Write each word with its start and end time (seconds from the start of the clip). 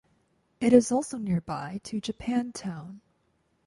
It 0.59 0.73
is 0.73 0.91
also 0.91 1.19
nearby 1.19 1.79
to 1.83 2.01
Japantown. 2.01 3.01